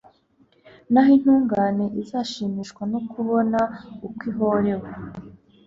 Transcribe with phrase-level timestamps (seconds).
[0.91, 3.59] Naho intungane izashimishwa no kubona
[4.07, 4.87] uko ihorewe